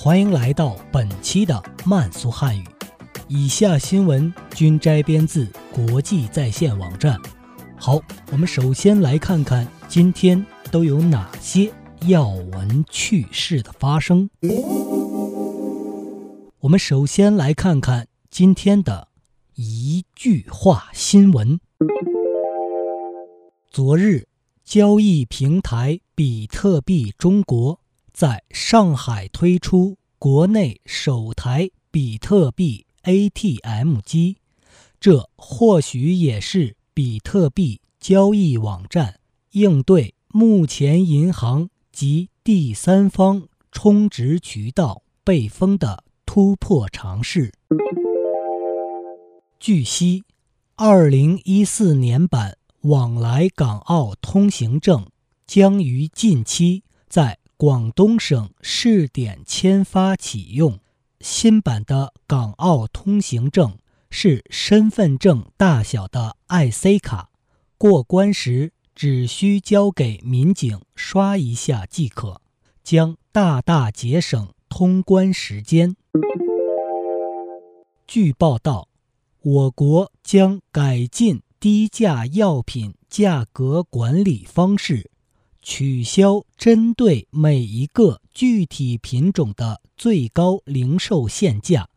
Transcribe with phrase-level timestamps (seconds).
[0.00, 2.64] 欢迎来到本期的慢速汉语。
[3.26, 7.20] 以下新闻均摘编自国际在线网站。
[7.76, 11.72] 好，我们首先来看看今天都有哪些
[12.06, 14.30] 要闻趣事的发生。
[16.60, 19.08] 我们首先来看看今天的
[19.56, 21.58] 一句话新闻。
[23.68, 24.28] 昨日。
[24.64, 27.80] 交易平台比特币中国
[28.18, 34.38] 在上海推出国内首台比特币 ATM 机，
[34.98, 39.20] 这或许也是比特币交易网站
[39.52, 47.52] 应对目前银行及第三方充值渠道被封的突破尝试。
[49.60, 50.24] 据悉，
[50.74, 52.58] 二零一四年版。
[52.82, 55.06] 往来港澳通行证
[55.46, 60.78] 将于近期在广东省试点签发启用。
[61.20, 63.76] 新版的港澳通行证
[64.10, 67.30] 是身份证大小的 IC 卡，
[67.76, 72.40] 过关时只需交给民警刷一下即可，
[72.84, 75.96] 将大大节省通关时间。
[78.06, 78.88] 据报道，
[79.42, 81.42] 我国将改进。
[81.60, 85.10] 低价药品价格管理方式，
[85.62, 91.88] 取消针对每一个具体品种的最高零售限价，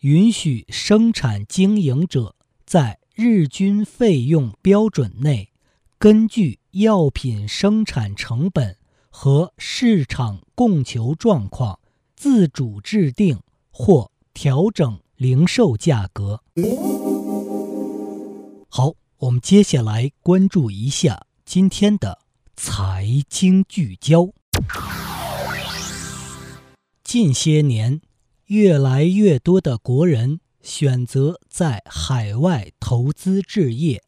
[0.00, 5.50] 允许生产经营者在日均费用标准内，
[5.98, 8.78] 根据药品生产成本
[9.10, 11.78] 和市场供求状况，
[12.16, 13.40] 自主制定
[13.70, 16.40] 或调整零售价格。
[18.68, 22.18] 好，我们接下来关注一下今天的
[22.64, 24.32] 财经聚焦。
[27.02, 28.00] 近些年，
[28.46, 34.04] 越来越多的国人选择在海外投资置业。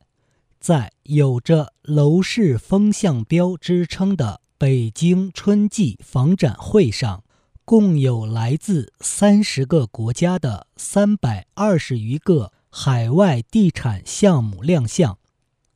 [0.60, 7.24] 在有着“楼市风向标”之称的北京春季房展会上，
[7.64, 12.52] 共有来自三十个国家的三百二十余个。
[12.70, 15.18] 海外地产项目亮相，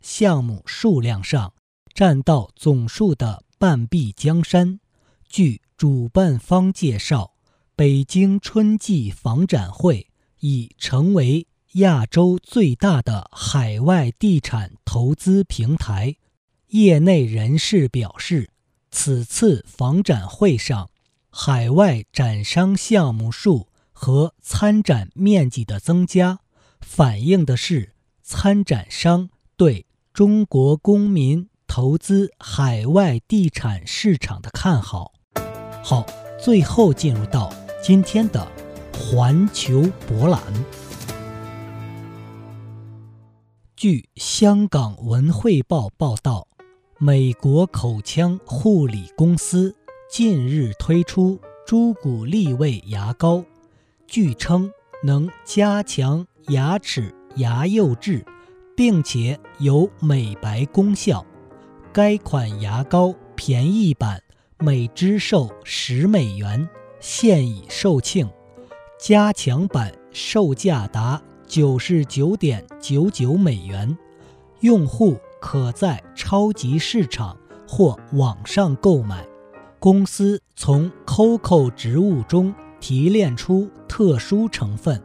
[0.00, 1.54] 项目数量上
[1.98, 4.78] 占到总数的半壁江山。
[5.28, 7.34] 据主办方介绍，
[7.74, 10.06] 北京春季房展会
[10.38, 16.14] 已成为亚洲最大的海外地产投资平台。
[16.68, 18.48] 业内人士表示，
[18.92, 20.90] 此次房展会上，
[21.30, 26.38] 海外展商项目数和参展面积的增加。
[26.80, 29.84] 反映的是参展商对
[30.14, 31.48] 中国公民
[31.80, 35.12] 投资海外地产市场的看好。
[35.80, 36.04] 好，
[36.36, 38.44] 最后进入到今天的
[38.92, 40.42] 环球博览。
[43.76, 46.48] 据香港文汇报报道，
[46.98, 49.72] 美国口腔护理公司
[50.10, 53.44] 近日推出朱古力味牙膏，
[54.08, 54.68] 据称
[55.04, 56.26] 能加强。
[56.48, 58.26] 牙齿牙釉质，
[58.76, 61.24] 并且有美白功效。
[61.92, 64.22] 该款牙膏便宜版
[64.58, 66.68] 每支售十美元，
[67.00, 68.28] 现已售罄；
[69.00, 73.96] 加强版售价达九十九点九九美元。
[74.60, 79.26] 用户可在超级市场或网上购买。
[79.78, 85.02] 公司从 COCO 植物中提炼出特殊成分。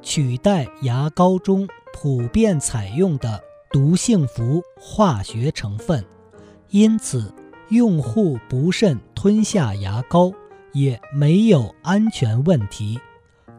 [0.00, 3.40] 取代牙膏中普遍采用的
[3.70, 6.04] 毒性氟化学成分，
[6.72, 7.30] 因此
[7.68, 10.32] 用户不慎吞下牙膏
[10.72, 12.98] 也没有安全问题。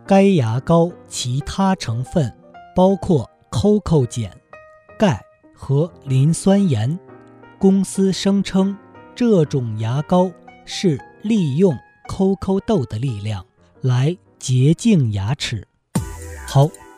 [0.07, 2.36] 该牙膏其他成分
[2.75, 4.36] 包括 COCO 碱、
[4.98, 5.24] 钙
[5.54, 7.00] 和磷酸盐。
[7.60, 8.75] 公司声称，
[9.13, 10.31] 这种牙膏
[10.65, 11.77] 是利用
[12.10, 13.45] COCO 豆的力量
[13.81, 15.68] 来洁净牙齿。
[16.48, 16.68] 好，